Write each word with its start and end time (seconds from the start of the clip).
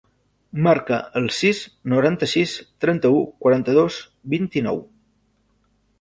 Marca 0.67 0.97
el 1.21 1.27
sis, 1.39 1.59
noranta-sis, 1.93 2.55
trenta-u, 2.85 3.19
quaranta-dos, 3.45 4.03
vint-i-nou. 4.37 4.85